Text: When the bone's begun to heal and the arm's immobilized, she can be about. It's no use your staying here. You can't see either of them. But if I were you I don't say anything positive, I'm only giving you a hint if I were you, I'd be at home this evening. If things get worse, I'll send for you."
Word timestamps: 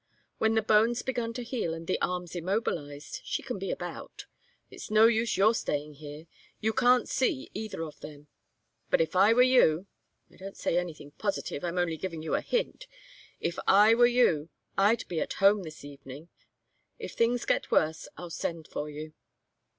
When 0.39 0.55
the 0.55 0.63
bone's 0.63 1.03
begun 1.03 1.31
to 1.33 1.43
heal 1.43 1.75
and 1.75 1.85
the 1.85 2.01
arm's 2.01 2.35
immobilized, 2.35 3.21
she 3.23 3.43
can 3.43 3.59
be 3.59 3.69
about. 3.69 4.25
It's 4.71 4.89
no 4.89 5.05
use 5.05 5.37
your 5.37 5.53
staying 5.53 5.93
here. 6.01 6.25
You 6.59 6.73
can't 6.73 7.07
see 7.07 7.51
either 7.53 7.83
of 7.83 7.99
them. 7.99 8.25
But 8.89 8.99
if 8.99 9.15
I 9.15 9.31
were 9.31 9.43
you 9.43 9.85
I 10.31 10.37
don't 10.37 10.57
say 10.57 10.79
anything 10.79 11.11
positive, 11.19 11.63
I'm 11.63 11.77
only 11.77 11.97
giving 11.97 12.23
you 12.23 12.33
a 12.33 12.41
hint 12.41 12.87
if 13.39 13.59
I 13.67 13.93
were 13.93 14.07
you, 14.07 14.49
I'd 14.75 15.07
be 15.07 15.19
at 15.21 15.33
home 15.33 15.61
this 15.61 15.85
evening. 15.85 16.29
If 16.97 17.13
things 17.13 17.45
get 17.45 17.69
worse, 17.69 18.07
I'll 18.17 18.31
send 18.31 18.67
for 18.67 18.89
you." 18.89 19.13